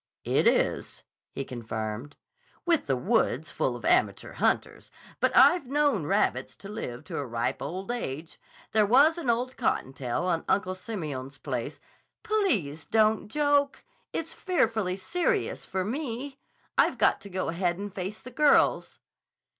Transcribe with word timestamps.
"It 0.25 0.47
is," 0.47 1.03
he 1.29 1.45
confirmed, 1.45 2.15
"with 2.65 2.87
the 2.87 2.95
woods 2.97 3.51
full 3.51 3.75
of 3.75 3.85
amateur 3.85 4.31
hunters. 4.33 4.89
But 5.19 5.37
I've 5.37 5.67
known 5.67 6.07
rabbits 6.07 6.55
to 6.55 6.69
live 6.69 7.03
to 7.03 7.17
a 7.19 7.25
ripe 7.27 7.61
old 7.61 7.91
age. 7.91 8.39
There 8.71 8.87
was 8.87 9.19
an 9.19 9.29
old 9.29 9.57
cottontail 9.57 10.23
on 10.23 10.43
Uncle 10.49 10.73
Simeon's 10.73 11.37
place—" 11.37 11.79
"Please 12.23 12.83
don't 12.83 13.27
joke. 13.27 13.85
It's 14.11 14.33
fearfully 14.33 14.97
serious 14.97 15.65
for 15.65 15.85
me. 15.85 16.39
I've 16.79 16.97
got 16.97 17.21
to 17.21 17.29
go 17.29 17.49
ahead 17.49 17.77
and 17.77 17.93
face 17.93 18.19
the 18.19 18.31
girls." 18.31 18.97